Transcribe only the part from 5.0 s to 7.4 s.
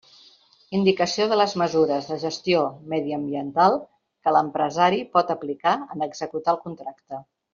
pot aplicar en executar el contracte.